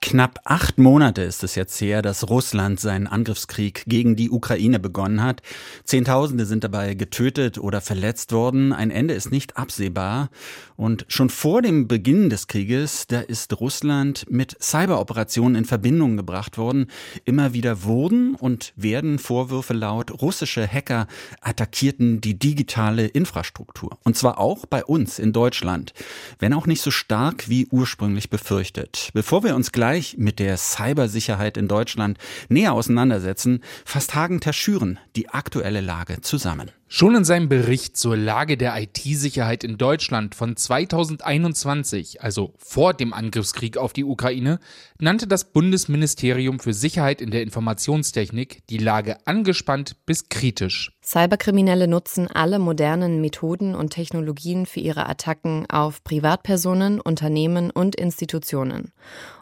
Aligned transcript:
Knapp 0.00 0.40
acht 0.44 0.78
Monate 0.78 1.22
ist 1.22 1.42
es 1.42 1.54
jetzt 1.54 1.80
her, 1.80 2.02
dass 2.02 2.28
Russland 2.28 2.78
seinen 2.78 3.06
Angriffskrieg 3.06 3.84
gegen 3.86 4.14
die 4.14 4.30
Ukraine 4.30 4.78
begonnen 4.78 5.22
hat. 5.22 5.42
Zehntausende 5.84 6.46
sind 6.46 6.62
dabei 6.62 6.94
getötet 6.94 7.58
oder 7.58 7.80
verletzt 7.80 8.32
worden. 8.32 8.72
Ein 8.72 8.90
Ende 8.90 9.14
ist 9.14 9.30
nicht 9.30 9.56
absehbar. 9.56 10.30
Und 10.76 11.06
schon 11.08 11.30
vor 11.30 11.62
dem 11.62 11.88
Beginn 11.88 12.28
des 12.30 12.46
Krieges, 12.46 13.06
da 13.06 13.20
ist 13.20 13.58
Russland 13.58 14.26
mit 14.30 14.56
Cyberoperationen 14.62 15.56
in 15.56 15.64
Verbindung 15.64 16.16
gebracht 16.16 16.58
worden. 16.58 16.86
Immer 17.24 17.54
wieder 17.54 17.82
wurden 17.82 18.34
und 18.34 18.74
werden 18.76 19.18
Vorwürfe 19.18 19.72
laut, 19.72 20.22
russische 20.22 20.66
Hacker 20.68 21.06
attackierten 21.40 22.20
die 22.20 22.38
digitale 22.38 23.06
Infrastruktur. 23.06 23.98
Und 24.04 24.16
zwar 24.16 24.38
auch 24.38 24.66
bei 24.66 24.84
uns 24.84 25.18
in 25.18 25.32
Deutschland. 25.32 25.94
Wenn 26.38 26.52
auch 26.52 26.66
nicht 26.66 26.82
so 26.82 26.90
stark 26.90 27.48
wie 27.48 27.66
ursprünglich 27.70 28.28
befürchtet. 28.28 29.10
Bevor 29.14 29.42
wir 29.42 29.56
uns 29.56 29.72
gleich 29.72 29.85
gleich 29.86 30.16
mit 30.18 30.40
der 30.40 30.56
Cybersicherheit 30.56 31.56
in 31.56 31.68
Deutschland 31.68 32.18
näher 32.48 32.72
auseinandersetzen, 32.72 33.62
fasst 33.84 34.16
Hagen 34.16 34.40
Terschüren 34.40 34.98
die 35.14 35.28
aktuelle 35.28 35.80
Lage 35.80 36.20
zusammen. 36.22 36.72
Schon 36.88 37.16
in 37.16 37.24
seinem 37.24 37.48
Bericht 37.48 37.96
zur 37.96 38.16
Lage 38.16 38.56
der 38.56 38.80
IT-Sicherheit 38.80 39.64
in 39.64 39.76
Deutschland 39.76 40.36
von 40.36 40.56
2021, 40.56 42.22
also 42.22 42.54
vor 42.58 42.94
dem 42.94 43.12
Angriffskrieg 43.12 43.76
auf 43.76 43.92
die 43.92 44.04
Ukraine, 44.04 44.60
nannte 45.00 45.26
das 45.26 45.52
Bundesministerium 45.52 46.60
für 46.60 46.72
Sicherheit 46.72 47.20
in 47.20 47.32
der 47.32 47.42
Informationstechnik 47.42 48.62
die 48.70 48.78
Lage 48.78 49.16
angespannt 49.26 49.96
bis 50.06 50.28
kritisch. 50.28 50.92
Cyberkriminelle 51.02 51.88
nutzen 51.88 52.28
alle 52.28 52.60
modernen 52.60 53.20
Methoden 53.20 53.74
und 53.74 53.90
Technologien 53.90 54.64
für 54.64 54.80
ihre 54.80 55.08
Attacken 55.08 55.68
auf 55.68 56.04
Privatpersonen, 56.04 57.00
Unternehmen 57.00 57.72
und 57.72 57.96
Institutionen. 57.96 58.92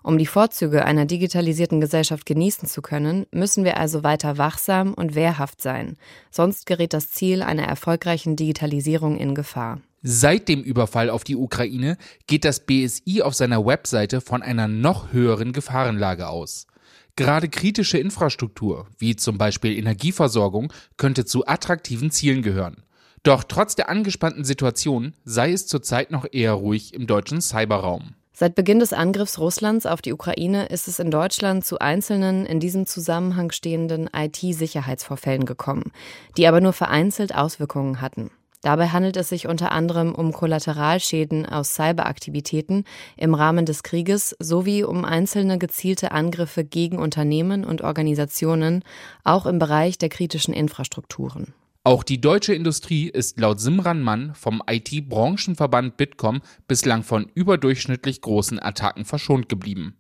Um 0.03 0.19
die 0.19 0.27
Vorzüge 0.27 0.85
einer 0.85 1.07
digitalisierten 1.07 1.81
Gesellschaft 1.81 2.27
genießen 2.27 2.69
zu 2.69 2.83
können, 2.83 3.25
müssen 3.31 3.65
wir 3.65 3.79
also 3.79 4.03
weiter 4.03 4.37
wachsam 4.37 4.93
und 4.93 5.15
wehrhaft 5.15 5.63
sein. 5.63 5.97
Sonst 6.31 6.67
gerät 6.67 6.93
das 6.93 7.11
Ziel 7.11 7.34
Ziel 7.35 7.43
einer 7.43 7.65
erfolgreichen 7.65 8.37
Digitalisierung 8.37 9.17
in 9.17 9.35
Gefahr. 9.35 9.81
Seit 10.03 10.49
dem 10.49 10.63
Überfall 10.63 11.11
auf 11.11 11.25
die 11.25 11.35
Ukraine 11.35 11.97
geht 12.29 12.45
das 12.45 12.61
BSI 12.61 13.23
auf 13.23 13.35
seiner 13.35 13.67
Webseite 13.67 14.21
von 14.21 14.41
einer 14.41 14.69
noch 14.69 15.13
höheren 15.13 15.53
Gefahrenlage 15.53 16.29
aus. 16.29 16.69
Gerade 17.17 17.49
kritische 17.49 17.99
Infrastruktur, 17.99 18.87
wie 18.99 19.17
zum 19.17 19.37
Beispiel 19.37 19.77
Energieversorgung, 19.77 20.73
könnte 20.97 21.25
zu 21.25 21.45
attraktiven 21.45 22.13
Zielen 22.13 22.43
gehören. 22.43 22.85
Doch 23.25 23.43
trotz 23.43 23.75
der 23.75 23.89
angespannten 23.89 24.45
Situation 24.45 25.15
sei 25.25 25.51
es 25.51 25.67
zurzeit 25.67 26.13
noch 26.13 26.27
eher 26.31 26.53
ruhig 26.53 26.95
im 26.95 27.09
deutschen 27.09 27.41
Cyberraum. 27.41 28.15
Seit 28.37 28.57
Beginn 28.57 28.81
des 28.81 28.93
Angriffs 28.93 29.39
Russlands 29.39 29.87
auf 29.87 30.03
die 30.03 30.13
Ukraine 30.13 30.67
ist 30.67 30.89
es 30.89 30.99
in 30.99 31.13
Deutschland 31.13 31.65
zu 31.65 31.79
einzelnen 31.79 32.47
in 32.47 32.59
diesem 32.59 32.85
Zusammenhang 32.85 33.53
stehenden 33.53 34.11
IT-Sicherheitsvorfällen 34.13 35.45
gekommen, 35.45 35.93
die 36.37 36.49
aber 36.49 36.61
nur 36.61 36.73
vereinzelt 36.73 37.33
Auswirkungen 37.33 38.01
hatten. 38.01 38.33
Dabei 38.61 38.89
handelt 38.89 39.17
es 39.17 39.29
sich 39.29 39.47
unter 39.47 39.71
anderem 39.71 40.13
um 40.13 40.33
Kollateralschäden 40.33 41.47
aus 41.47 41.75
Cyberaktivitäten 41.75 42.85
im 43.17 43.35
Rahmen 43.35 43.67
des 43.67 43.85
Krieges 43.85 44.35
sowie 44.41 44.83
um 44.83 45.05
einzelne 45.05 45.57
gezielte 45.59 46.11
Angriffe 46.11 46.65
gegen 46.65 46.99
Unternehmen 46.99 47.65
und 47.65 47.83
Organisationen, 47.83 48.83
auch 49.23 49.47
im 49.47 49.61
Bereich 49.61 49.97
der 49.97 50.09
kritischen 50.09 50.55
Infrastrukturen. 50.55 51.55
Auch 51.87 52.03
die 52.03 52.19
deutsche 52.19 52.55
Industrie 52.55 53.11
ist 53.11 53.39
laut 53.39 53.61
Simran 53.61 54.01
Mann 54.01 54.35
vom 54.35 54.63
IT-Branchenverband 54.67 55.99
Bitkom 55.99 56.41
bislang 56.67 57.03
von 57.03 57.31
überdurchschnittlich 57.35 58.23
großen 58.23 58.59
Attacken 58.59 59.05
verschont 59.05 59.51
geblieben. 59.51 59.99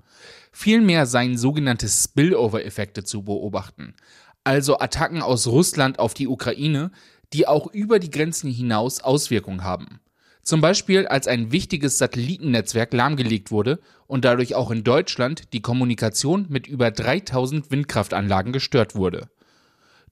Vielmehr 0.50 1.04
seien 1.04 1.36
sogenannte 1.36 1.86
Spillover-Effekte 1.86 3.04
zu 3.04 3.24
beobachten, 3.24 3.92
also 4.44 4.78
Attacken 4.78 5.20
aus 5.20 5.46
Russland 5.46 5.98
auf 5.98 6.14
die 6.14 6.26
Ukraine, 6.26 6.90
die 7.34 7.46
auch 7.46 7.66
über 7.66 7.98
die 7.98 8.10
Grenzen 8.10 8.50
hinaus 8.50 9.02
Auswirkungen 9.02 9.62
haben. 9.62 10.00
Zum 10.42 10.62
Beispiel 10.62 11.06
als 11.06 11.28
ein 11.28 11.52
wichtiges 11.52 11.98
Satellitennetzwerk 11.98 12.94
lahmgelegt 12.94 13.50
wurde 13.50 13.78
und 14.06 14.24
dadurch 14.24 14.54
auch 14.54 14.70
in 14.70 14.84
Deutschland 14.84 15.52
die 15.52 15.60
Kommunikation 15.60 16.46
mit 16.48 16.66
über 16.66 16.90
3000 16.90 17.70
Windkraftanlagen 17.70 18.54
gestört 18.54 18.94
wurde. 18.94 19.28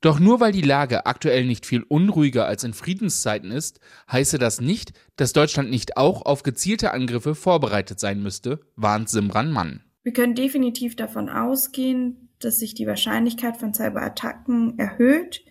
Doch 0.03 0.19
nur 0.19 0.41
weil 0.41 0.51
die 0.51 0.63
Lage 0.63 1.07
aktuell 1.07 1.47
nicht 1.47 1.65
viel 1.65 1.85
unruhiger 1.85 2.45
als 2.45 2.65
in 2.65 2.75
Friedenszeiten 2.75 3.53
ist, 3.53 3.79
heiße 4.11 4.37
das 4.37 4.61
nicht, 4.61 4.93
dass 5.15 5.33
Deutschland 5.33 5.71
nicht 5.71 5.97
auch 5.97 6.27
auf 6.27 6.43
gezielte 6.43 6.91
Angriffe 6.91 7.37
vorbereitet 7.37 8.01
sein 8.01 8.21
müsste, 8.21 8.59
warnt 8.75 9.09
Simran 9.09 9.53
Mann. 9.53 9.85
Wir 10.03 10.13
können 10.13 10.35
definitiv 10.35 10.97
davon 10.97 11.29
ausgehen, 11.29 12.31
dass 12.41 12.59
sich 12.59 12.75
die 12.75 12.89
Wahrscheinlichkeit 12.89 13.57
von 13.57 13.73
Cyberattacken 13.73 14.77
erhöht, 14.77 15.45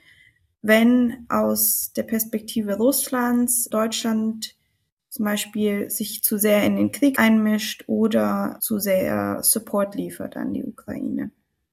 wenn 0.62 1.25
aus 1.29 1.94
der 1.95 2.03
Perspektive 2.03 2.75
Russlands 2.75 3.69
Deutschland 3.72 4.56
zum 5.07 5.23
Beispiel 5.25 5.89
sich 5.89 6.23
zu 6.23 6.38
sehr 6.38 6.63
in 6.63 6.75
den 6.75 6.91
Krieg 6.91 7.19
einmischt 7.19 7.85
oder 7.88 8.57
zu 8.59 8.79
sehr 8.79 9.39
Support 9.44 9.95
liefert 9.95 10.35
an 10.35 10.53
die 10.53 10.66
Ukraine. 10.66 11.31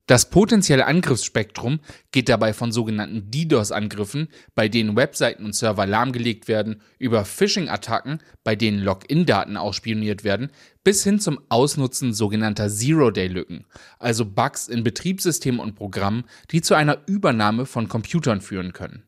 Das 0.09 0.31
potenzielle 0.31 0.87
Angriffsspektrum 0.87 1.81
geht 2.13 2.31
dabei 2.31 2.55
von 2.55 2.73
sogenannten 2.73 3.31
DDoS-Angriffen, 3.31 4.29
bei 4.55 4.71
denen 4.71 4.97
Webseiten 4.97 5.45
und 5.45 5.55
Server 5.55 5.85
lahmgelegt 5.85 6.49
werden, 6.49 6.81
über 6.99 7.27
Phishing-Attacken, 7.27 8.23
bei 8.43 8.57
denen 8.57 8.83
Login-Daten 8.83 9.59
ausspioniert 9.59 10.25
werden, 10.25 10.51
bis 10.83 11.05
hin 11.05 11.21
zum 11.21 11.39
Ausnutzen 11.51 12.15
sogenannter 12.15 12.71
Zero-Day-Lücken, 12.71 13.67
also 13.99 14.25
Bugs 14.25 14.69
in 14.69 14.83
Betriebssystemen 14.83 15.61
und 15.61 15.75
Programmen, 15.75 16.25
die 16.53 16.63
zu 16.63 16.75
einer 16.75 17.01
Übernahme 17.07 17.67
von 17.67 17.91
Computern 17.91 18.41
führen 18.41 18.73
können. 18.73 19.03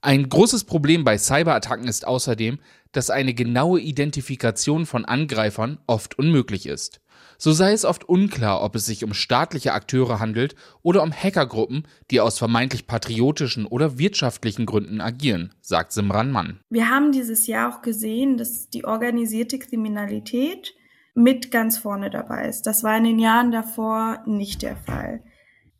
Ein 0.00 0.30
großes 0.30 0.64
Problem 0.64 1.04
bei 1.04 1.18
Cyberattacken 1.18 1.86
ist 1.86 2.06
außerdem, 2.06 2.60
dass 2.92 3.10
eine 3.10 3.34
genaue 3.34 3.78
Identifikation 3.78 4.86
von 4.86 5.04
Angreifern 5.04 5.80
oft 5.86 6.18
unmöglich 6.18 6.64
ist. 6.64 7.02
So 7.44 7.52
sei 7.52 7.72
es 7.72 7.84
oft 7.84 8.08
unklar, 8.08 8.62
ob 8.62 8.74
es 8.74 8.86
sich 8.86 9.04
um 9.04 9.12
staatliche 9.12 9.74
Akteure 9.74 10.18
handelt 10.18 10.54
oder 10.80 11.02
um 11.02 11.12
Hackergruppen, 11.12 11.86
die 12.10 12.22
aus 12.22 12.38
vermeintlich 12.38 12.86
patriotischen 12.86 13.66
oder 13.66 13.98
wirtschaftlichen 13.98 14.64
Gründen 14.64 15.02
agieren, 15.02 15.52
sagt 15.60 15.92
Simran 15.92 16.32
Mann. 16.32 16.60
Wir 16.70 16.88
haben 16.88 17.12
dieses 17.12 17.46
Jahr 17.46 17.70
auch 17.70 17.82
gesehen, 17.82 18.38
dass 18.38 18.70
die 18.70 18.86
organisierte 18.86 19.58
Kriminalität 19.58 20.74
mit 21.14 21.50
ganz 21.50 21.76
vorne 21.76 22.08
dabei 22.08 22.48
ist. 22.48 22.62
Das 22.62 22.82
war 22.82 22.96
in 22.96 23.04
den 23.04 23.18
Jahren 23.18 23.52
davor 23.52 24.22
nicht 24.24 24.62
der 24.62 24.78
Fall. 24.78 25.22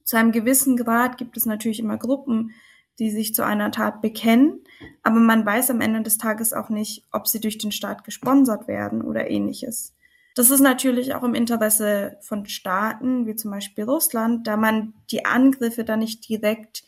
Zu 0.03 0.19
einem 0.19 0.33
gewissen 0.33 0.77
Grad 0.77 1.17
gibt 1.17 1.39
es 1.39 1.47
natürlich 1.47 1.81
immer 1.81 1.97
Gruppen, 1.97 2.51
die 2.99 3.09
sich 3.09 3.35
zu 3.35 3.43
einer 3.43 3.71
Tat 3.71 4.03
bekennen, 4.03 4.65
aber 5.03 5.19
man 5.19 5.47
weiß 5.47 5.71
am 5.71 5.81
Ende 5.81 6.03
des 6.03 6.19
Tages 6.19 6.53
auch 6.53 6.69
nicht, 6.69 7.07
ob 7.11 7.27
sie 7.27 7.41
durch 7.41 7.57
den 7.57 7.73
Staat 7.73 8.05
gesponsert 8.05 8.69
werden 8.69 9.01
oder 9.01 9.31
ähnliches. 9.31 9.95
Das 10.35 10.51
ist 10.51 10.61
natürlich 10.61 11.15
auch 11.15 11.23
im 11.23 11.35
Interesse 11.35 12.19
von 12.21 12.47
Staaten, 12.47 13.27
wie 13.27 13.37
zum 13.37 13.53
Beispiel 13.53 13.85
Russland, 13.85 14.47
da 14.47 14.57
man 14.57 14.95
die 15.11 15.25
Angriffe 15.25 15.85
dann 15.85 16.01
nicht 16.01 16.29
direkt 16.29 16.83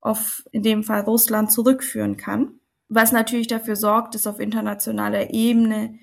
auf, 0.00 0.42
in 0.52 0.62
dem 0.62 0.82
Fall 0.82 1.02
Russland, 1.02 1.52
zurückführen 1.52 2.16
kann. 2.16 2.60
Was 2.88 3.12
natürlich 3.12 3.46
dafür 3.46 3.76
sorgt, 3.76 4.14
dass 4.14 4.26
auf 4.26 4.40
internationaler 4.40 5.30
Ebene 5.30 5.98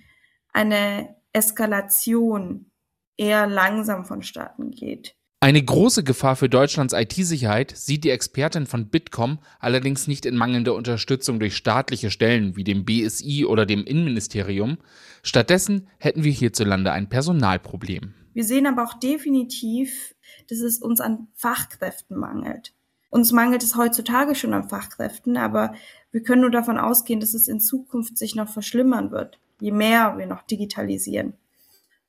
eine 0.53 1.16
Eskalation 1.34 2.72
eher 3.18 3.47
langsam 3.47 4.06
vonstatten 4.06 4.69
geht. 4.69 5.16
Eine 5.41 5.63
große 5.63 6.03
Gefahr 6.03 6.35
für 6.35 6.50
Deutschlands 6.50 6.94
IT-Sicherheit 6.94 7.72
sieht 7.75 8.03
die 8.03 8.09
Expertin 8.09 8.66
von 8.66 8.88
Bitkom 8.88 9.40
allerdings 9.59 10.07
nicht 10.07 10.25
in 10.25 10.35
mangelnder 10.35 10.73
Unterstützung 10.73 11.40
durch 11.40 11.56
staatliche 11.56 12.09
Stellen 12.09 12.56
wie 12.56 12.63
dem 12.63 12.84
BSI 12.84 13.45
oder 13.45 13.66
dem 13.66 13.84
Innenministerium. 13.84 14.77
Stattdessen 15.21 15.88
hätten 16.00 16.24
wir 16.24 16.31
hierzulande 16.31 16.92
ein 16.92 17.09
Personalproblem. 17.09 18.13
Wir 18.33 18.44
sehen 18.44 18.65
aber 18.65 18.83
auch 18.83 18.95
definitiv, 18.95 20.15
dass 20.50 20.59
es 20.59 20.80
uns 20.80 21.00
an 21.00 21.27
Fachkräften 21.36 22.18
mangelt. 22.18 22.74
Uns 23.09 23.31
mangelt 23.31 23.63
es 23.63 23.75
heutzutage 23.75 24.36
schon 24.36 24.54
an 24.54 24.68
Fachkräften, 24.68 25.38
aber 25.38 25.74
wir 26.12 26.24
können 26.24 26.42
nur 26.42 26.51
davon 26.51 26.77
ausgehen, 26.77 27.19
dass 27.19 27.33
es 27.33 27.48
in 27.48 27.59
Zukunft 27.59 28.18
sich 28.18 28.36
noch 28.36 28.50
verschlimmern 28.50 29.12
wird, 29.12 29.39
je 29.62 29.71
mehr 29.71 30.18
wir 30.18 30.25
noch 30.25 30.42
digitalisieren. 30.42 31.33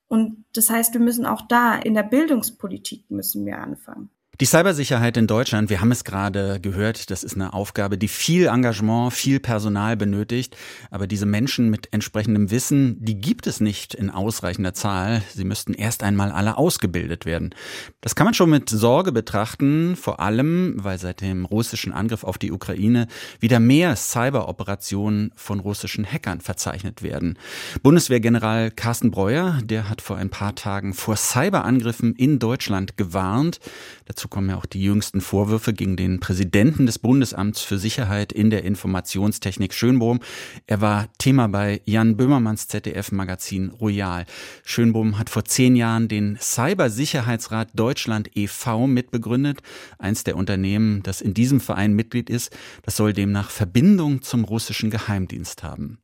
Und 0.09 0.45
das 0.53 0.71
heißt, 0.71 0.93
wir 0.95 1.01
müssen 1.01 1.27
auch 1.27 1.43
da 1.43 1.77
in 1.77 1.95
der 1.95 2.05
Bildungspolitik 2.05 3.11
müssen 3.11 3.45
wir 3.45 3.59
anfangen. 3.59 4.11
Die 4.39 4.45
Cybersicherheit 4.45 5.17
in 5.17 5.27
Deutschland, 5.27 5.71
wir 5.71 5.81
haben 5.81 5.91
es 5.91 6.05
gerade 6.05 6.61
gehört, 6.61 7.11
das 7.11 7.25
ist 7.25 7.37
eine 7.37 7.55
Aufgabe, 7.55 7.97
die 7.97 8.09
viel 8.09 8.49
Engagement, 8.49 9.15
viel 9.15 9.41
Personal 9.41 9.97
benötigt. 9.97 10.55
Aber 10.91 11.07
diese 11.07 11.25
Menschen 11.25 11.71
mit 11.71 11.95
entsprechendem 11.95 12.51
Wissen, 12.51 13.03
die 13.03 13.19
gibt 13.19 13.47
es 13.47 13.61
nicht 13.61 13.95
in 13.95 14.11
ausreichender 14.11 14.75
Zahl. 14.75 15.23
Sie 15.35 15.45
müssten 15.45 15.73
erst 15.73 16.03
einmal 16.03 16.33
alle 16.33 16.59
ausgebildet 16.59 17.25
werden. 17.25 17.55
Das 18.03 18.15
kann 18.15 18.27
man 18.27 18.35
schon 18.35 18.51
mit 18.51 18.69
Sorge 18.69 19.11
betrachten, 19.11 19.97
vor 19.97 20.21
allem, 20.21 20.75
weil 20.85 20.99
seit 20.99 21.23
dem 21.23 21.47
russischen 21.47 21.95
Angriff 21.95 22.23
auf 22.23 22.37
die 22.37 22.53
Ukraine 22.53 23.07
wieder 23.41 23.59
mehr 23.59 23.97
Cyberoperationen 23.97 25.33
von 25.35 25.61
russischen 25.61 26.05
Hackern 26.05 26.43
verzeichnet 26.43 27.03
werden. 27.03 27.39
Bundeswehrgeneral 27.83 28.71
Carsten 28.71 29.11
Breuer, 29.11 29.61
der 29.65 29.89
hat 29.89 30.03
vor 30.03 30.19
ein 30.19 30.29
paar 30.29 30.55
Tagen 30.55 30.93
vor 30.93 31.17
Cyberangriffen 31.17 32.15
in 32.15 32.39
Deutschland 32.39 32.99
gewarnt. 32.99 33.61
Dazu 34.05 34.26
Dazu 34.27 34.35
kommen 34.35 34.51
ja 34.51 34.57
auch 34.57 34.67
die 34.67 34.83
jüngsten 34.83 35.21
Vorwürfe 35.21 35.73
gegen 35.73 35.97
den 35.97 36.19
Präsidenten 36.19 36.87
des 36.87 36.99
Bundesamts 36.99 37.61
für 37.61 37.79
Sicherheit 37.79 38.33
in 38.33 38.51
der 38.51 38.65
Informationstechnik 38.65 39.73
Schönbohm. 39.73 40.19
Er 40.67 40.81
war 40.81 41.07
Thema 41.19 41.47
bei 41.47 41.81
Jan 41.85 42.17
Böhmermanns 42.17 42.67
ZDF-Magazin 42.67 43.71
Royal. 43.71 44.27
Schönbohm 44.65 45.21
hat 45.21 45.31
vor 45.31 45.45
zehn 45.45 45.77
Jahren 45.77 46.09
den 46.09 46.37
Cybersicherheitsrat 46.41 47.69
Deutschland 47.75 48.31
e.V. 48.35 48.89
mitbegründet. 48.89 49.61
Eins 49.97 50.25
der 50.25 50.37
Unternehmen, 50.37 51.05
das 51.05 51.21
in 51.21 51.33
diesem 51.33 51.61
Verein 51.61 51.93
Mitglied 51.93 52.29
ist, 52.29 52.51
das 52.83 52.97
soll 52.97 53.13
demnach 53.13 53.51
Verbindung 53.51 54.23
zum 54.23 54.43
russischen 54.43 54.91
Geheimdienst 54.91 55.63
haben. 55.63 55.99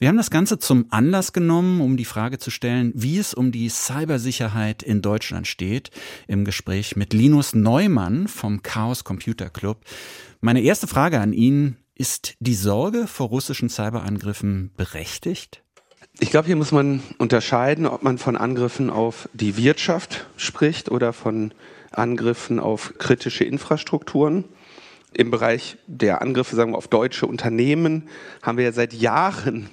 Wir 0.00 0.06
haben 0.06 0.16
das 0.16 0.30
Ganze 0.30 0.60
zum 0.60 0.86
Anlass 0.90 1.32
genommen, 1.32 1.80
um 1.80 1.96
die 1.96 2.04
Frage 2.04 2.38
zu 2.38 2.52
stellen, 2.52 2.92
wie 2.94 3.18
es 3.18 3.34
um 3.34 3.50
die 3.50 3.68
Cybersicherheit 3.68 4.84
in 4.84 5.02
Deutschland 5.02 5.48
steht, 5.48 5.90
im 6.28 6.44
Gespräch 6.44 6.94
mit 6.94 7.12
Linus 7.12 7.52
Neumann 7.52 8.28
vom 8.28 8.62
Chaos 8.62 9.02
Computer 9.02 9.50
Club. 9.50 9.80
Meine 10.40 10.60
erste 10.60 10.86
Frage 10.86 11.18
an 11.18 11.32
ihn, 11.32 11.78
ist 11.96 12.36
die 12.38 12.54
Sorge 12.54 13.08
vor 13.08 13.26
russischen 13.26 13.68
Cyberangriffen 13.68 14.70
berechtigt? 14.76 15.64
Ich 16.20 16.30
glaube, 16.30 16.46
hier 16.46 16.54
muss 16.54 16.70
man 16.70 17.02
unterscheiden, 17.18 17.84
ob 17.84 18.04
man 18.04 18.18
von 18.18 18.36
Angriffen 18.36 18.90
auf 18.90 19.28
die 19.32 19.56
Wirtschaft 19.56 20.28
spricht 20.36 20.92
oder 20.92 21.12
von 21.12 21.52
Angriffen 21.90 22.60
auf 22.60 22.94
kritische 22.98 23.42
Infrastrukturen. 23.42 24.44
Im 25.12 25.32
Bereich 25.32 25.76
der 25.88 26.22
Angriffe, 26.22 26.54
sagen 26.54 26.72
wir, 26.72 26.78
auf 26.78 26.86
deutsche 26.86 27.26
Unternehmen 27.26 28.08
haben 28.42 28.58
wir 28.58 28.64
ja 28.64 28.72
seit 28.72 28.92
Jahren 28.92 29.68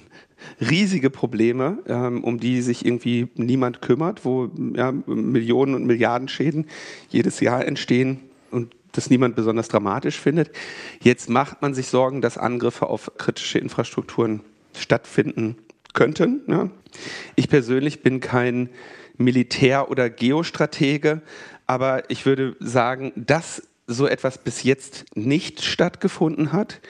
riesige 0.60 1.10
Probleme, 1.10 1.78
ähm, 1.86 2.24
um 2.24 2.38
die 2.38 2.62
sich 2.62 2.84
irgendwie 2.84 3.28
niemand 3.34 3.82
kümmert, 3.82 4.24
wo 4.24 4.50
ja, 4.74 4.92
Millionen 5.06 5.74
und 5.74 5.86
Milliarden 5.86 6.28
Schäden 6.28 6.66
jedes 7.08 7.40
Jahr 7.40 7.64
entstehen 7.66 8.20
und 8.50 8.74
das 8.92 9.10
niemand 9.10 9.36
besonders 9.36 9.68
dramatisch 9.68 10.18
findet. 10.18 10.50
Jetzt 11.02 11.28
macht 11.28 11.62
man 11.62 11.74
sich 11.74 11.88
Sorgen, 11.88 12.20
dass 12.20 12.38
Angriffe 12.38 12.86
auf 12.86 13.12
kritische 13.18 13.58
Infrastrukturen 13.58 14.40
stattfinden 14.76 15.56
könnten. 15.92 16.42
Ja. 16.46 16.70
Ich 17.34 17.48
persönlich 17.48 18.02
bin 18.02 18.20
kein 18.20 18.68
Militär- 19.18 19.90
oder 19.90 20.10
Geostratege, 20.10 21.22
aber 21.66 22.10
ich 22.10 22.26
würde 22.26 22.56
sagen, 22.60 23.12
dass 23.16 23.62
so 23.86 24.06
etwas 24.06 24.38
bis 24.38 24.62
jetzt 24.62 25.04
nicht 25.14 25.62
stattgefunden 25.62 26.52
hat, 26.52 26.80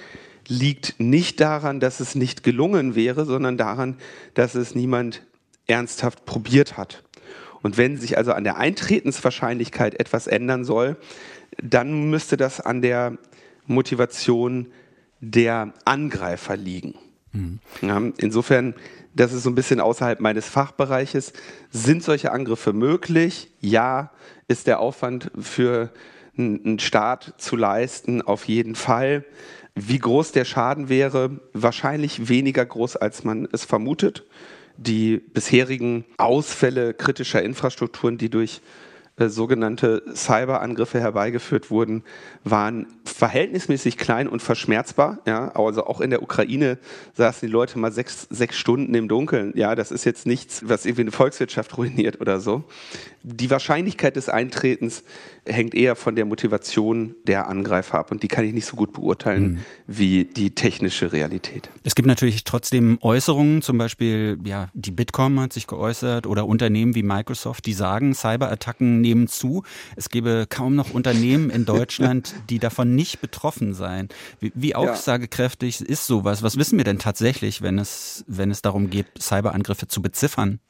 liegt 0.48 0.94
nicht 0.98 1.40
daran, 1.40 1.80
dass 1.80 2.00
es 2.00 2.14
nicht 2.14 2.42
gelungen 2.42 2.94
wäre, 2.94 3.24
sondern 3.24 3.56
daran, 3.56 3.96
dass 4.34 4.54
es 4.54 4.74
niemand 4.74 5.22
ernsthaft 5.66 6.24
probiert 6.24 6.76
hat. 6.76 7.02
Und 7.62 7.76
wenn 7.76 7.96
sich 7.96 8.16
also 8.16 8.32
an 8.32 8.44
der 8.44 8.58
Eintretenswahrscheinlichkeit 8.58 9.98
etwas 9.98 10.26
ändern 10.26 10.64
soll, 10.64 10.96
dann 11.62 12.10
müsste 12.10 12.36
das 12.36 12.60
an 12.60 12.82
der 12.82 13.18
Motivation 13.66 14.68
der 15.20 15.72
Angreifer 15.84 16.56
liegen. 16.56 16.94
Mhm. 17.32 17.58
Ja, 17.82 18.00
insofern, 18.18 18.74
das 19.14 19.32
ist 19.32 19.42
so 19.42 19.50
ein 19.50 19.54
bisschen 19.54 19.80
außerhalb 19.80 20.20
meines 20.20 20.46
Fachbereiches. 20.46 21.32
Sind 21.70 22.02
solche 22.02 22.32
Angriffe 22.32 22.72
möglich? 22.72 23.50
Ja. 23.60 24.12
Ist 24.48 24.68
der 24.68 24.78
Aufwand 24.78 25.30
für 25.38 25.90
einen 26.38 26.78
Staat 26.78 27.34
zu 27.38 27.56
leisten? 27.56 28.22
Auf 28.22 28.46
jeden 28.46 28.74
Fall. 28.74 29.24
Wie 29.74 29.98
groß 29.98 30.32
der 30.32 30.44
Schaden 30.44 30.88
wäre, 30.88 31.40
wahrscheinlich 31.52 32.28
weniger 32.28 32.64
groß, 32.64 32.96
als 32.96 33.24
man 33.24 33.46
es 33.52 33.64
vermutet. 33.64 34.24
Die 34.78 35.18
bisherigen 35.18 36.04
Ausfälle 36.16 36.94
kritischer 36.94 37.42
Infrastrukturen, 37.42 38.18
die 38.18 38.30
durch 38.30 38.60
äh, 39.18 39.28
sogenannte 39.28 40.02
Cyberangriffe 40.14 41.00
herbeigeführt 41.00 41.70
wurden, 41.70 42.04
waren 42.44 42.86
verhältnismäßig 43.04 43.96
klein 43.96 44.28
und 44.28 44.42
verschmerzbar. 44.42 45.20
Ja, 45.26 45.52
also 45.54 45.86
auch 45.86 46.02
in 46.02 46.10
der 46.10 46.22
Ukraine 46.22 46.76
saßen 47.14 47.46
die 47.48 47.52
Leute 47.52 47.78
mal 47.78 47.92
sechs, 47.92 48.26
sechs 48.28 48.56
Stunden 48.56 48.94
im 48.94 49.08
Dunkeln. 49.08 49.52
Ja, 49.56 49.74
das 49.74 49.90
ist 49.90 50.04
jetzt 50.04 50.26
nichts, 50.26 50.62
was 50.66 50.84
irgendwie 50.84 51.02
eine 51.02 51.12
Volkswirtschaft 51.12 51.78
ruiniert 51.78 52.20
oder 52.20 52.40
so. 52.40 52.64
Die 53.22 53.50
Wahrscheinlichkeit 53.50 54.16
des 54.16 54.28
Eintretens 54.28 55.02
hängt 55.46 55.74
eher 55.74 55.96
von 55.96 56.14
der 56.14 56.24
Motivation 56.24 57.14
der 57.26 57.48
Angreifer 57.48 57.98
ab 57.98 58.10
und 58.10 58.22
die 58.22 58.28
kann 58.28 58.44
ich 58.44 58.52
nicht 58.52 58.66
so 58.66 58.76
gut 58.76 58.92
beurteilen 58.92 59.42
mhm. 59.42 59.58
wie 59.86 60.24
die 60.24 60.54
technische 60.54 61.12
Realität. 61.12 61.70
Es 61.84 61.94
gibt 61.94 62.06
natürlich 62.06 62.44
trotzdem 62.44 62.98
Äußerungen, 63.00 63.62
zum 63.62 63.78
Beispiel 63.78 64.38
ja 64.44 64.68
die 64.74 64.90
Bitkom 64.90 65.40
hat 65.40 65.52
sich 65.52 65.66
geäußert 65.66 66.26
oder 66.26 66.46
Unternehmen 66.46 66.94
wie 66.94 67.02
Microsoft, 67.02 67.66
die 67.66 67.72
sagen, 67.72 68.14
Cyberattacken 68.14 69.00
nehmen 69.06 69.28
zu. 69.28 69.62
Es 69.94 70.08
gäbe 70.08 70.46
kaum 70.48 70.74
noch 70.74 70.90
Unternehmen 70.90 71.50
in 71.50 71.64
Deutschland, 71.64 72.34
die 72.50 72.58
davon 72.58 72.94
nicht 72.94 73.20
betroffen 73.20 73.74
seien. 73.74 74.08
Wie, 74.40 74.52
wie 74.54 74.74
aussagekräftig 74.74 75.80
ist 75.80 76.06
sowas? 76.06 76.42
Was 76.42 76.56
wissen 76.56 76.76
wir 76.76 76.84
denn 76.84 76.98
tatsächlich, 76.98 77.62
wenn 77.62 77.78
es, 77.78 78.24
wenn 78.26 78.50
es 78.50 78.62
darum 78.62 78.90
geht, 78.90 79.06
Cyberangriffe 79.20 79.86
zu 79.86 80.02
beziffern? 80.02 80.60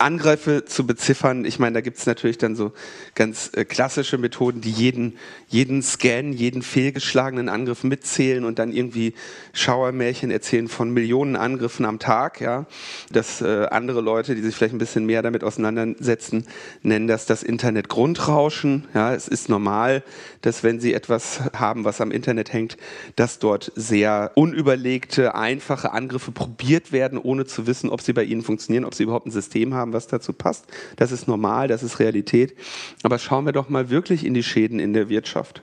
Angriffe 0.00 0.64
zu 0.64 0.86
beziffern, 0.86 1.44
ich 1.44 1.58
meine, 1.58 1.74
da 1.74 1.80
gibt 1.80 1.98
es 1.98 2.06
natürlich 2.06 2.38
dann 2.38 2.56
so 2.56 2.72
ganz 3.14 3.50
äh, 3.54 3.64
klassische 3.64 4.18
Methoden, 4.18 4.60
die 4.60 4.70
jeden, 4.70 5.18
jeden 5.48 5.82
Scan, 5.82 6.32
jeden 6.32 6.62
fehlgeschlagenen 6.62 7.48
Angriff 7.48 7.84
mitzählen 7.84 8.44
und 8.44 8.58
dann 8.58 8.72
irgendwie 8.72 9.14
Schauermärchen 9.52 10.30
erzählen 10.30 10.68
von 10.68 10.90
Millionen 10.90 11.36
Angriffen 11.36 11.84
am 11.84 11.98
Tag. 11.98 12.40
Ja, 12.40 12.66
dass 13.12 13.40
äh, 13.40 13.66
andere 13.70 14.00
Leute, 14.00 14.34
die 14.34 14.42
sich 14.42 14.54
vielleicht 14.54 14.74
ein 14.74 14.78
bisschen 14.78 15.06
mehr 15.06 15.22
damit 15.22 15.44
auseinandersetzen, 15.44 16.46
nennen 16.82 17.06
das 17.06 17.26
das 17.26 17.42
Internet 17.42 17.88
Grundrauschen. 17.88 18.88
Ja, 18.94 19.14
es 19.14 19.28
ist 19.28 19.48
normal, 19.48 20.02
dass 20.40 20.62
wenn 20.62 20.80
sie 20.80 20.94
etwas 20.94 21.40
haben, 21.54 21.84
was 21.84 22.00
am 22.00 22.10
Internet 22.10 22.52
hängt, 22.52 22.76
dass 23.16 23.38
dort 23.38 23.72
sehr 23.74 24.32
unüberlegte, 24.34 25.34
einfache 25.34 25.92
Angriffe 25.92 26.32
probiert 26.32 26.92
werden, 26.92 27.18
ohne 27.18 27.44
zu 27.44 27.66
wissen, 27.66 27.90
ob 27.90 28.00
sie 28.00 28.12
bei 28.12 28.24
ihnen 28.24 28.42
funktionieren, 28.42 28.84
ob 28.84 28.94
sie 28.94 29.04
überhaupt 29.04 29.26
ein 29.26 29.30
System 29.30 29.74
haben, 29.74 29.83
was 29.92 30.06
dazu 30.06 30.32
passt. 30.32 30.66
Das 30.96 31.12
ist 31.12 31.28
normal, 31.28 31.68
das 31.68 31.82
ist 31.82 31.98
Realität. 31.98 32.56
Aber 33.02 33.18
schauen 33.18 33.46
wir 33.46 33.52
doch 33.52 33.68
mal 33.68 33.90
wirklich 33.90 34.24
in 34.24 34.34
die 34.34 34.42
Schäden 34.42 34.78
in 34.78 34.92
der 34.92 35.08
Wirtschaft. 35.08 35.62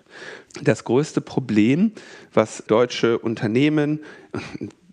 Das 0.63 0.83
größte 0.83 1.21
Problem, 1.21 1.93
was 2.33 2.63
deutsche 2.67 3.17
Unternehmen, 3.17 3.99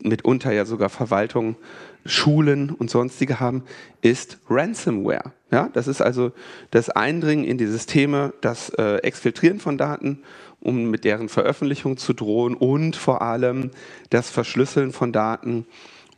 mitunter 0.03 0.53
ja 0.53 0.65
sogar 0.65 0.89
Verwaltungen, 0.89 1.57
Schulen 2.05 2.71
und 2.71 2.91
sonstige 2.91 3.41
haben, 3.41 3.65
ist 4.01 4.39
Ransomware. 4.49 5.33
Ja, 5.51 5.69
das 5.73 5.89
ist 5.89 6.01
also 6.01 6.33
das 6.71 6.91
Eindringen 6.91 7.45
in 7.45 7.59
die 7.59 7.67
Systeme, 7.67 8.33
das 8.41 8.71
äh, 8.71 8.97
Exfiltrieren 8.99 9.61
von 9.61 9.79
Daten, 9.79 10.23
um 10.61 10.91
mit 10.91 11.05
deren 11.05 11.29
Veröffentlichung 11.29 11.97
zu 11.97 12.13
drohen 12.13 12.55
und 12.55 12.97
vor 12.97 13.23
allem 13.23 13.71
das 14.11 14.31
Verschlüsseln 14.31 14.93
von 14.93 15.13
Daten 15.13 15.67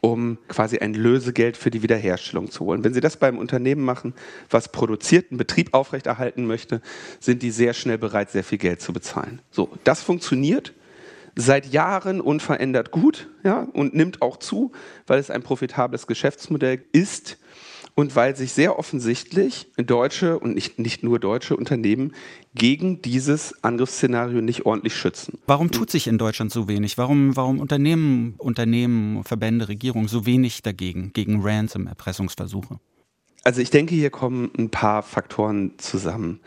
um 0.01 0.39
quasi 0.49 0.79
ein 0.79 0.95
Lösegeld 0.95 1.57
für 1.57 1.71
die 1.71 1.83
Wiederherstellung 1.83 2.51
zu 2.51 2.65
holen. 2.65 2.85
Wenn 2.85 2.95
Sie 2.95 3.01
das 3.01 3.17
beim 3.17 3.39
Unternehmen 3.39 3.85
machen, 3.85 4.15
was 4.49 4.73
produziert, 4.73 5.31
einen 5.31 5.39
Betrieb 5.39 5.75
aufrechterhalten 5.75 6.47
möchte, 6.47 6.81
sind 7.19 7.43
die 7.43 7.51
sehr 7.51 7.75
schnell 7.75 7.99
bereit, 7.99 8.31
sehr 8.31 8.45
viel 8.45 8.59
Geld 8.59 8.81
zu 8.81 8.93
bezahlen. 8.93 9.43
So, 9.51 9.69
das 9.85 10.03
funktioniert 10.03 10.73
seit 11.37 11.67
Jahren 11.73 12.21
unverändert 12.21 12.91
gut 12.91 13.29
ja, 13.45 13.69
und 13.73 13.95
nimmt 13.95 14.23
auch 14.23 14.39
zu, 14.39 14.73
weil 15.07 15.19
es 15.19 15.31
ein 15.31 15.43
profitables 15.43 16.07
Geschäftsmodell 16.07 16.83
ist 16.93 17.39
und 18.01 18.17
weil 18.17 18.35
sich 18.35 18.53
sehr 18.53 18.79
offensichtlich 18.79 19.71
deutsche 19.77 20.39
und 20.39 20.55
nicht, 20.55 20.79
nicht 20.79 21.03
nur 21.03 21.19
deutsche 21.19 21.55
Unternehmen 21.55 22.13
gegen 22.55 23.03
dieses 23.03 23.63
Angriffsszenario 23.63 24.41
nicht 24.41 24.65
ordentlich 24.65 24.97
schützen. 24.97 25.39
Warum 25.47 25.71
tut 25.71 25.91
sich 25.91 26.07
in 26.07 26.17
Deutschland 26.17 26.51
so 26.51 26.67
wenig? 26.67 26.97
Warum, 26.97 27.37
warum 27.37 27.61
Unternehmen, 27.61 28.35
Unternehmen, 28.39 29.23
Verbände, 29.25 29.69
Regierungen 29.69 30.09
so 30.09 30.25
wenig 30.25 30.63
dagegen, 30.63 31.13
gegen 31.13 31.43
Ransom-Erpressungsversuche? 31.43 32.81
Also 33.45 33.61
ich 33.61 33.71
denke, 33.71 33.95
hier 33.95 34.11
kommen 34.11 34.51
ein 34.59 34.71
paar 34.71 35.03
Faktoren 35.03 35.73
zusammen. 35.77 36.41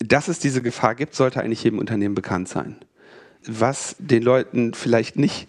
Dass 0.00 0.28
es 0.28 0.38
diese 0.38 0.62
Gefahr 0.62 0.94
gibt, 0.94 1.14
sollte 1.14 1.40
eigentlich 1.40 1.64
jedem 1.64 1.78
Unternehmen 1.78 2.14
bekannt 2.14 2.48
sein. 2.48 2.76
Was 3.46 3.96
den 3.98 4.22
Leuten 4.22 4.74
vielleicht 4.74 5.16
nicht 5.16 5.48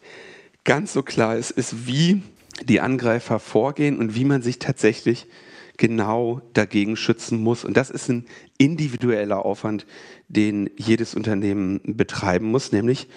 ganz 0.64 0.94
so 0.94 1.04
klar 1.04 1.36
ist, 1.36 1.52
ist, 1.52 1.86
wie 1.86 2.22
die 2.64 2.82
Angreifer 2.82 3.40
vorgehen 3.40 3.98
und 3.98 4.16
wie 4.16 4.26
man 4.26 4.42
sich 4.42 4.60
tatsächlich 4.60 5.28
genau 5.78 6.42
dagegen 6.54 6.96
schützen 6.96 7.42
muss. 7.42 7.64
Und 7.64 7.78
das 7.78 7.90
ist 7.90 8.10
ein 8.10 8.26
individueller 8.58 9.46
Aufwand, 9.46 9.88
den 10.28 10.70
jedes 10.76 11.16
Unternehmen 11.16 11.80
betreiben 11.84 12.52
muss, 12.52 12.72
nämlich 12.72 13.08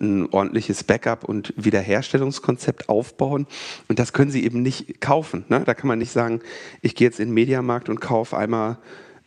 ein 0.00 0.28
ordentliches 0.32 0.84
Backup 0.84 1.24
und 1.24 1.54
Wiederherstellungskonzept 1.56 2.88
aufbauen. 2.88 3.46
Und 3.88 3.98
das 3.98 4.12
können 4.12 4.30
sie 4.30 4.44
eben 4.44 4.62
nicht 4.62 5.00
kaufen. 5.00 5.44
Ne? 5.48 5.62
Da 5.64 5.74
kann 5.74 5.88
man 5.88 5.98
nicht 5.98 6.12
sagen, 6.12 6.40
ich 6.82 6.94
gehe 6.94 7.06
jetzt 7.06 7.20
in 7.20 7.28
den 7.28 7.34
Mediamarkt 7.34 7.88
und 7.88 8.00
kaufe 8.00 8.36
einmal 8.36 8.78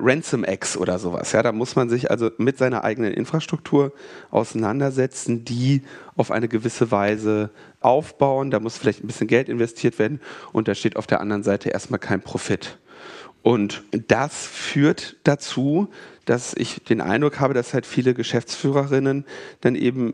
RansomX 0.01 0.77
oder 0.77 1.00
sowas. 1.00 1.31
Ja, 1.31 1.43
da 1.43 1.51
muss 1.51 1.75
man 1.75 1.89
sich 1.89 2.10
also 2.10 2.31
mit 2.38 2.58
seiner 2.58 2.84
eigenen 2.84 3.13
Infrastruktur 3.13 3.93
auseinandersetzen, 4.29 5.46
die 5.46 5.84
auf 6.15 6.31
eine 6.31 6.48
gewisse 6.48 6.91
Weise 6.91 7.51
aufbauen. 7.79 8.51
Da 8.51 8.60
muss 8.60 8.77
vielleicht 8.77 9.03
ein 9.03 9.08
bisschen 9.08 9.27
Geld 9.27 9.50
investiert 9.50 10.00
werden 10.00 10.20
und 10.51 10.67
da 10.67 10.75
steht 10.75 10.96
auf 10.96 11.08
der 11.08 11.22
anderen 11.22 11.43
Seite 11.43 11.70
erstmal 11.70 12.00
kein 12.00 12.22
Profit. 12.22 12.77
Und 13.43 13.84
das 14.08 14.46
führt 14.46 15.17
dazu, 15.24 15.88
dass 16.25 16.53
ich 16.53 16.84
den 16.84 17.01
Eindruck 17.01 17.39
habe, 17.39 17.53
dass 17.53 17.74
halt 17.74 17.86
viele 17.86 18.13
Geschäftsführerinnen 18.13 19.25
dann 19.62 19.75
eben 19.75 20.13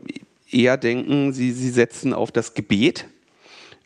eher 0.50 0.76
denken, 0.76 1.32
sie, 1.32 1.52
sie 1.52 1.70
setzen 1.70 2.14
auf 2.14 2.32
das 2.32 2.54
Gebet 2.54 3.06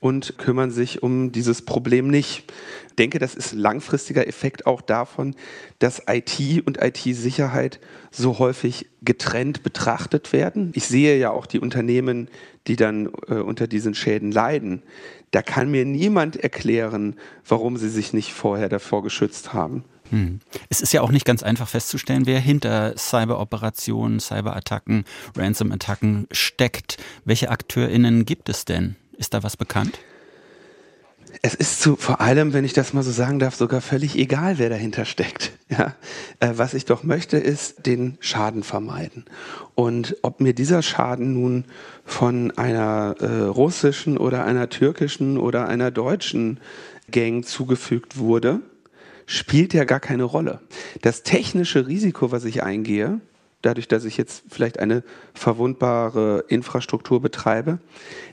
und 0.03 0.37
kümmern 0.37 0.73
sich 0.73 1.05
um 1.05 1.31
dieses 1.31 1.63
Problem 1.63 2.09
nicht. 2.09 2.53
Ich 2.89 2.97
denke, 2.97 3.21
das 3.21 3.37
ist 3.37 3.53
langfristiger 3.53 4.27
Effekt 4.27 4.67
auch 4.67 4.81
davon, 4.81 5.37
dass 5.79 6.03
IT 6.09 6.67
und 6.67 6.83
IT-Sicherheit 6.83 7.79
so 8.11 8.41
häufig 8.41 8.89
getrennt 9.03 9.63
betrachtet 9.63 10.33
werden. 10.33 10.73
Ich 10.75 10.89
sehe 10.89 11.17
ja 11.19 11.31
auch 11.31 11.47
die 11.47 11.61
Unternehmen, 11.61 12.29
die 12.67 12.75
dann 12.75 13.11
äh, 13.29 13.35
unter 13.35 13.69
diesen 13.69 13.95
Schäden 13.95 14.33
leiden. 14.33 14.83
Da 15.31 15.41
kann 15.41 15.71
mir 15.71 15.85
niemand 15.85 16.37
erklären, 16.37 17.15
warum 17.47 17.77
sie 17.77 17.89
sich 17.89 18.13
nicht 18.13 18.33
vorher 18.33 18.69
davor 18.69 19.05
geschützt 19.05 19.55
haben. 19.55 19.85
Hm. 20.11 20.41
Es 20.69 20.81
ist 20.81 20.93
ja 20.93 21.01
auch 21.03 21.13
nicht 21.13 21.25
ganz 21.25 21.45
einfach 21.45 21.69
festzustellen, 21.69 22.27
wer 22.27 22.41
hinter 22.41 22.97
Cyberoperationen, 22.99 24.19
Cyberattacken, 24.19 25.05
Ransom-Attacken 25.37 26.27
steckt. 26.33 26.97
Welche 27.25 27.51
AkteurInnen 27.51 28.25
gibt 28.25 28.49
es 28.49 28.65
denn? 28.65 28.97
Ist 29.23 29.35
da 29.35 29.45
was 29.45 29.57
bekannt? 29.57 30.01
Es 31.43 31.55
ist 31.55 31.81
zu, 31.81 31.95
vor 31.95 32.21
allem, 32.21 32.55
wenn 32.55 32.65
ich 32.65 32.73
das 32.73 32.93
mal 32.93 33.05
so 33.05 33.13
sagen 33.13 33.39
darf, 33.39 33.55
sogar 33.55 33.81
völlig 33.81 34.19
egal, 34.19 34.59
wer 34.59 34.69
dahinter 34.69 35.05
steckt. 35.05 35.53
Ja, 35.69 35.95
äh, 36.41 36.55
was 36.57 36.75
ich 36.75 36.87
doch 36.87 37.05
möchte, 37.05 37.39
ist 37.39 37.87
den 37.87 38.19
Schaden 38.19 38.65
vermeiden. 38.65 39.25
Und 39.77 40.17
ob 40.23 40.41
mir 40.41 40.55
dieser 40.55 40.83
Schaden 40.83 41.35
nun 41.35 41.67
von 42.05 42.51
einer 42.59 43.15
äh, 43.21 43.45
russischen 43.45 44.19
oder 44.19 44.45
einer 44.45 44.69
türkischen 44.69 45.39
oder 45.39 45.69
einer 45.69 45.93
deutschen 45.93 46.59
Gang 47.13 47.47
zugefügt 47.47 48.19
wurde, 48.19 48.61
spielt 49.27 49.73
ja 49.73 49.85
gar 49.85 50.01
keine 50.01 50.25
Rolle. 50.25 50.61
Das 51.01 51.23
technische 51.23 51.87
Risiko, 51.87 52.33
was 52.33 52.45
ich 52.45 52.65
eingehe, 52.65 53.21
dadurch, 53.63 53.89
dass 53.89 54.05
ich 54.05 54.17
jetzt 54.17 54.45
vielleicht 54.49 54.79
eine 54.79 55.03
verwundbare 55.35 56.45
Infrastruktur 56.49 57.21
betreibe, 57.21 57.79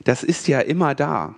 das 0.04 0.22
ist 0.22 0.48
ja 0.48 0.60
immer 0.60 0.94
da. 0.94 1.34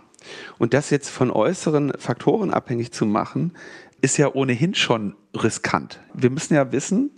Und 0.58 0.74
das 0.74 0.90
jetzt 0.90 1.08
von 1.08 1.30
äußeren 1.30 1.92
Faktoren 1.98 2.50
abhängig 2.50 2.92
zu 2.92 3.06
machen, 3.06 3.52
ist 4.00 4.16
ja 4.16 4.32
ohnehin 4.32 4.74
schon 4.74 5.14
riskant. 5.34 6.00
Wir 6.14 6.30
müssen 6.30 6.54
ja 6.54 6.72
wissen, 6.72 7.10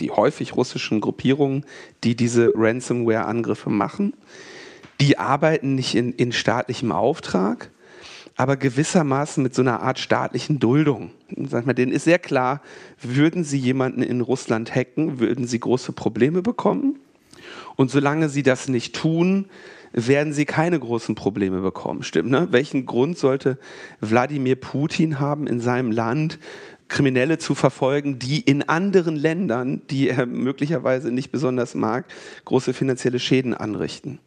die 0.00 0.10
häufig 0.10 0.56
russischen 0.56 1.00
Gruppierungen, 1.00 1.64
die 2.02 2.16
diese 2.16 2.52
Ransomware-Angriffe 2.54 3.70
machen, 3.70 4.14
die 5.00 5.18
arbeiten 5.18 5.74
nicht 5.74 5.94
in, 5.94 6.12
in 6.12 6.32
staatlichem 6.32 6.92
Auftrag, 6.92 7.70
aber 8.36 8.56
gewissermaßen 8.56 9.42
mit 9.42 9.54
so 9.54 9.62
einer 9.62 9.80
Art 9.80 9.98
staatlichen 9.98 10.58
Duldung. 10.58 11.10
Sag 11.48 11.66
mal, 11.66 11.72
denen 11.72 11.92
ist 11.92 12.04
sehr 12.04 12.18
klar, 12.18 12.60
würden 13.00 13.44
sie 13.44 13.58
jemanden 13.58 14.02
in 14.02 14.20
Russland 14.20 14.74
hacken, 14.74 15.20
würden 15.20 15.46
sie 15.46 15.60
große 15.60 15.92
Probleme 15.92 16.42
bekommen. 16.42 16.98
Und 17.76 17.90
solange 17.90 18.28
sie 18.28 18.42
das 18.42 18.68
nicht 18.68 18.94
tun, 18.94 19.46
werden 19.92 20.32
sie 20.32 20.44
keine 20.44 20.78
großen 20.78 21.14
Probleme 21.14 21.60
bekommen. 21.60 22.02
Stimmt, 22.02 22.30
ne? 22.30 22.48
Welchen 22.50 22.84
Grund 22.86 23.16
sollte 23.16 23.58
Wladimir 24.00 24.56
Putin 24.56 25.20
haben, 25.20 25.46
in 25.46 25.60
seinem 25.60 25.92
Land 25.92 26.38
Kriminelle 26.88 27.38
zu 27.38 27.54
verfolgen, 27.54 28.18
die 28.18 28.40
in 28.40 28.68
anderen 28.68 29.16
Ländern, 29.16 29.82
die 29.90 30.08
er 30.08 30.26
möglicherweise 30.26 31.10
nicht 31.10 31.30
besonders 31.30 31.74
mag, 31.74 32.06
große 32.44 32.74
finanzielle 32.74 33.20
Schäden 33.20 33.54
anrichten? 33.54 34.18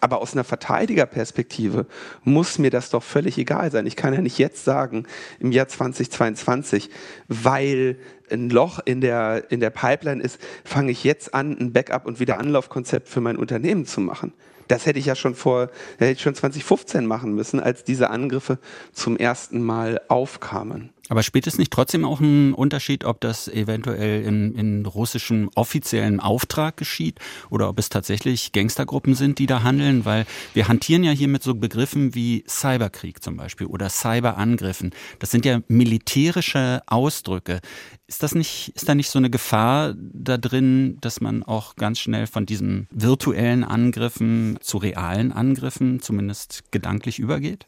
Aber 0.00 0.20
aus 0.20 0.32
einer 0.32 0.44
Verteidigerperspektive 0.44 1.86
muss 2.24 2.58
mir 2.58 2.70
das 2.70 2.90
doch 2.90 3.02
völlig 3.02 3.38
egal 3.38 3.70
sein. 3.70 3.86
Ich 3.86 3.96
kann 3.96 4.14
ja 4.14 4.20
nicht 4.20 4.38
jetzt 4.38 4.64
sagen, 4.64 5.06
im 5.38 5.52
Jahr 5.52 5.68
2022, 5.68 6.90
weil 7.28 7.98
ein 8.30 8.50
Loch 8.50 8.78
in 8.84 9.00
der, 9.00 9.50
in 9.50 9.60
der 9.60 9.70
Pipeline 9.70 10.22
ist, 10.22 10.38
fange 10.64 10.92
ich 10.92 11.04
jetzt 11.04 11.34
an, 11.34 11.56
ein 11.58 11.72
Backup- 11.72 12.06
und 12.06 12.20
Wiederanlaufkonzept 12.20 13.08
für 13.08 13.20
mein 13.20 13.36
Unternehmen 13.36 13.86
zu 13.86 14.00
machen. 14.00 14.32
Das 14.68 14.86
hätte 14.86 15.00
ich 15.00 15.06
ja 15.06 15.16
schon 15.16 15.34
vor, 15.34 15.70
hätte 15.98 16.12
ich 16.12 16.20
schon 16.20 16.34
2015 16.34 17.04
machen 17.04 17.34
müssen, 17.34 17.58
als 17.58 17.82
diese 17.82 18.08
Angriffe 18.10 18.58
zum 18.92 19.16
ersten 19.16 19.60
Mal 19.62 20.00
aufkamen. 20.06 20.90
Aber 21.10 21.24
spielt 21.24 21.48
es 21.48 21.58
nicht 21.58 21.72
trotzdem 21.72 22.04
auch 22.04 22.20
einen 22.20 22.54
Unterschied, 22.54 23.04
ob 23.04 23.20
das 23.20 23.48
eventuell 23.48 24.22
in, 24.22 24.54
in 24.54 24.86
russischem 24.86 25.50
offiziellen 25.56 26.20
Auftrag 26.20 26.76
geschieht 26.76 27.18
oder 27.50 27.68
ob 27.68 27.80
es 27.80 27.88
tatsächlich 27.88 28.52
Gangstergruppen 28.52 29.16
sind, 29.16 29.40
die 29.40 29.46
da 29.46 29.64
handeln? 29.64 30.04
Weil 30.04 30.24
wir 30.54 30.68
hantieren 30.68 31.02
ja 31.02 31.10
hier 31.10 31.26
mit 31.26 31.42
so 31.42 31.56
Begriffen 31.56 32.14
wie 32.14 32.44
Cyberkrieg 32.46 33.24
zum 33.24 33.36
Beispiel 33.36 33.66
oder 33.66 33.90
Cyberangriffen. 33.90 34.92
Das 35.18 35.32
sind 35.32 35.44
ja 35.44 35.62
militärische 35.66 36.80
Ausdrücke. 36.86 37.58
Ist 38.06 38.22
das 38.22 38.36
nicht, 38.36 38.70
ist 38.76 38.88
da 38.88 38.94
nicht 38.94 39.10
so 39.10 39.18
eine 39.18 39.30
Gefahr 39.30 39.94
da 39.96 40.38
drin, 40.38 40.96
dass 41.00 41.20
man 41.20 41.42
auch 41.42 41.74
ganz 41.74 41.98
schnell 41.98 42.28
von 42.28 42.46
diesen 42.46 42.86
virtuellen 42.92 43.64
Angriffen 43.64 44.58
zu 44.60 44.78
realen 44.78 45.32
Angriffen 45.32 46.00
zumindest 46.00 46.70
gedanklich 46.70 47.18
übergeht? 47.18 47.66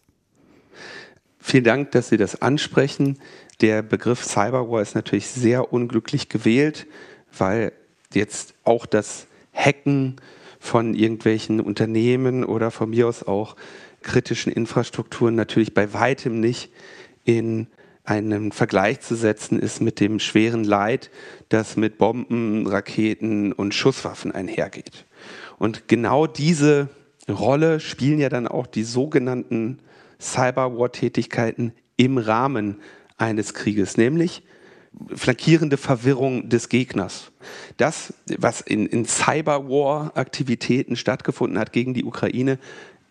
Vielen 1.44 1.64
Dank, 1.64 1.90
dass 1.90 2.08
Sie 2.08 2.16
das 2.16 2.40
ansprechen. 2.40 3.18
Der 3.61 3.82
Begriff 3.82 4.22
Cyberwar 4.25 4.80
ist 4.80 4.94
natürlich 4.94 5.26
sehr 5.26 5.72
unglücklich 5.72 6.28
gewählt, 6.28 6.87
weil 7.37 7.72
jetzt 8.14 8.54
auch 8.62 8.87
das 8.87 9.26
Hacken 9.52 10.20
von 10.61 10.94
irgendwelchen 10.94 11.61
Unternehmen 11.61 12.44
oder 12.44 12.70
von 12.70 12.90
mir 12.90 13.08
aus 13.08 13.25
auch 13.25 13.56
kritischen 14.02 14.52
Infrastrukturen 14.52 15.34
natürlich 15.34 15.75
bei 15.75 15.92
weitem 15.92 16.38
nicht 16.38 16.70
in 17.25 17.66
einen 18.04 18.52
Vergleich 18.52 19.00
zu 19.00 19.16
setzen 19.16 19.58
ist 19.58 19.80
mit 19.80 19.99
dem 19.99 20.20
schweren 20.20 20.62
Leid, 20.62 21.11
das 21.49 21.76
mit 21.76 21.99
Bomben, 21.99 22.68
Raketen 22.68 23.52
und 23.52 23.75
Schusswaffen 23.75 24.30
einhergeht. 24.30 25.06
Und 25.58 25.88
genau 25.88 26.28
diese 26.28 26.88
Rolle 27.28 27.80
spielen 27.80 28.20
ja 28.20 28.28
dann 28.28 28.46
auch 28.46 28.68
die 28.68 28.84
sogenannten 28.84 29.80
Cyberwar-Tätigkeiten 30.23 31.73
im 31.97 32.19
Rahmen 32.19 32.81
eines 33.19 33.55
Krieges, 33.55 33.97
nämlich 33.97 34.43
flankierende 35.14 35.76
Verwirrung 35.76 36.49
des 36.49 36.69
Gegners. 36.69 37.33
Das, 37.76 38.14
was 38.38 38.61
in, 38.61 38.87
in 38.87 39.05
Cyberwar-Aktivitäten 39.05 40.97
stattgefunden 40.97 41.59
hat 41.59 41.73
gegen 41.73 41.95
die 41.95 42.05
Ukraine, 42.05 42.59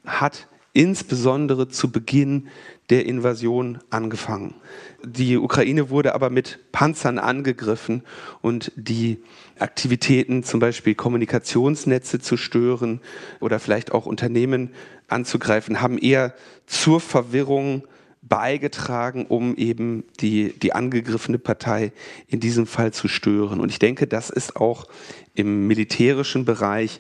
hat 0.06 0.48
insbesondere 0.74 1.68
zu 1.68 1.91
Beginn 1.91 2.48
der 2.89 3.06
Invasion 3.06 3.80
angefangen. 3.89 4.56
Die 5.03 5.38
Ukraine 5.38 5.89
wurde 5.89 6.15
aber 6.15 6.30
mit 6.30 6.60
Panzern 6.72 7.20
angegriffen 7.20 8.03
und 8.41 8.72
die 8.75 9.22
Aktivitäten, 9.60 10.44
zum 10.44 10.60
Beispiel 10.60 10.96
Kommunikationsnetze 10.96 12.20
zu 12.20 12.38
stören 12.38 13.01
oder 13.39 13.60
vielleicht 13.60 13.91
auch 13.91 14.06
Unternehmen 14.06 14.72
anzugreifen, 15.12 15.82
haben 15.82 15.98
eher 15.98 16.34
zur 16.65 17.00
Verwirrung 17.00 17.84
beigetragen, 18.22 19.25
um 19.25 19.56
eben 19.56 20.03
die, 20.20 20.53
die 20.53 20.74
angegriffene 20.74 21.39
Partei 21.39 21.91
in 22.27 22.39
diesem 22.39 22.68
Fall 22.68 22.94
zu 22.94 23.08
stören. 23.08 23.60
Und 23.60 23.70
ich 23.70 23.80
denke, 23.80 24.08
das 24.08 24.30
ist 24.30 24.56
auch 24.56 24.88
im 25.34 25.68
militärischen 25.68 26.46
Bereich 26.46 27.00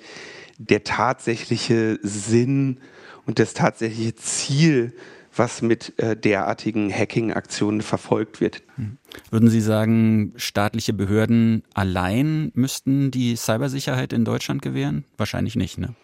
der 0.57 0.83
tatsächliche 0.83 1.99
Sinn 2.01 2.77
und 3.25 3.39
das 3.39 3.53
tatsächliche 3.53 4.15
Ziel, 4.15 4.93
was 5.35 5.61
mit 5.61 5.97
äh, 5.97 6.17
derartigen 6.17 6.91
Hacking-Aktionen 6.91 7.81
verfolgt 7.81 8.41
wird. 8.41 8.63
Hm. 8.75 8.97
Würden 9.29 9.49
Sie 9.49 9.61
sagen, 9.61 10.33
staatliche 10.35 10.93
Behörden 10.93 11.63
allein 11.73 12.51
müssten 12.53 13.11
die 13.11 13.35
Cybersicherheit 13.35 14.11
in 14.11 14.25
Deutschland 14.25 14.61
gewähren? 14.61 15.05
Wahrscheinlich 15.17 15.55
nicht, 15.55 15.77
ne? 15.77 15.95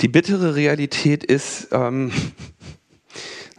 Die 0.00 0.08
bittere 0.08 0.54
Realität 0.54 1.24
ist, 1.24 1.68
ähm, 1.72 2.12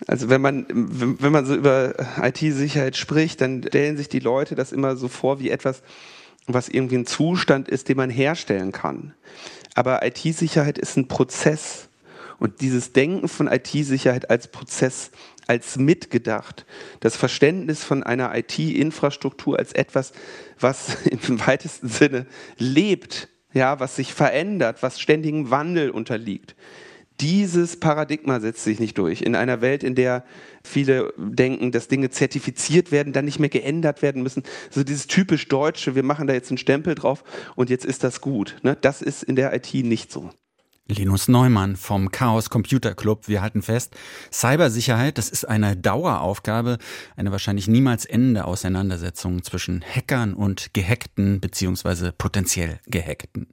also 0.07 0.29
wenn 0.29 0.41
man, 0.41 0.65
wenn 0.69 1.31
man 1.31 1.45
so 1.45 1.55
über 1.55 1.93
IT-Sicherheit 2.21 2.97
spricht, 2.97 3.41
dann 3.41 3.63
stellen 3.63 3.97
sich 3.97 4.09
die 4.09 4.19
Leute 4.19 4.55
das 4.55 4.71
immer 4.71 4.95
so 4.95 5.07
vor 5.07 5.39
wie 5.39 5.49
etwas, 5.49 5.83
was 6.47 6.69
irgendwie 6.69 6.97
ein 6.97 7.05
Zustand 7.05 7.69
ist, 7.69 7.89
den 7.89 7.97
man 7.97 8.09
herstellen 8.09 8.71
kann. 8.71 9.13
Aber 9.75 10.05
IT-Sicherheit 10.05 10.77
ist 10.77 10.97
ein 10.97 11.07
Prozess. 11.07 11.87
Und 12.39 12.61
dieses 12.61 12.91
Denken 12.91 13.27
von 13.27 13.47
IT-Sicherheit 13.47 14.31
als 14.31 14.47
Prozess, 14.47 15.11
als 15.45 15.77
mitgedacht, 15.77 16.65
das 16.99 17.15
Verständnis 17.15 17.83
von 17.83 18.01
einer 18.01 18.35
IT-Infrastruktur 18.35 19.59
als 19.59 19.73
etwas, 19.73 20.11
was 20.59 20.97
im 21.05 21.45
weitesten 21.45 21.87
Sinne 21.87 22.25
lebt, 22.57 23.29
ja, 23.53 23.79
was 23.79 23.95
sich 23.95 24.13
verändert, 24.13 24.81
was 24.81 24.99
ständigem 24.99 25.49
Wandel 25.49 25.89
unterliegt. 25.89 26.55
Dieses 27.19 27.79
Paradigma 27.79 28.39
setzt 28.39 28.63
sich 28.63 28.79
nicht 28.79 28.97
durch. 28.97 29.21
In 29.21 29.35
einer 29.35 29.61
Welt, 29.61 29.83
in 29.83 29.93
der 29.93 30.23
viele 30.63 31.13
denken, 31.17 31.71
dass 31.71 31.87
Dinge 31.87 32.09
zertifiziert 32.09 32.91
werden, 32.91 33.13
dann 33.13 33.25
nicht 33.25 33.37
mehr 33.37 33.49
geändert 33.49 34.01
werden 34.01 34.23
müssen. 34.23 34.41
So 34.71 34.83
dieses 34.83 35.05
typisch 35.05 35.47
Deutsche, 35.47 35.93
wir 35.93 36.03
machen 36.03 36.25
da 36.25 36.33
jetzt 36.33 36.49
einen 36.49 36.57
Stempel 36.57 36.95
drauf 36.95 37.23
und 37.55 37.69
jetzt 37.69 37.85
ist 37.85 38.03
das 38.03 38.21
gut. 38.21 38.57
Ne? 38.63 38.75
Das 38.79 39.03
ist 39.03 39.21
in 39.21 39.35
der 39.35 39.53
IT 39.53 39.71
nicht 39.73 40.11
so. 40.11 40.31
Linus 40.91 41.27
Neumann 41.27 41.75
vom 41.75 42.11
Chaos 42.11 42.49
Computer 42.49 42.93
Club. 42.93 43.27
Wir 43.27 43.41
halten 43.41 43.61
fest, 43.61 43.95
Cybersicherheit, 44.31 45.17
das 45.17 45.29
ist 45.29 45.45
eine 45.45 45.77
Daueraufgabe, 45.77 46.77
eine 47.15 47.31
wahrscheinlich 47.31 47.67
niemals 47.67 48.05
endende 48.05 48.45
Auseinandersetzung 48.45 49.43
zwischen 49.43 49.81
Hackern 49.81 50.33
und 50.33 50.73
Gehackten 50.73 51.39
beziehungsweise 51.39 52.11
potenziell 52.11 52.79
Gehackten. 52.87 53.47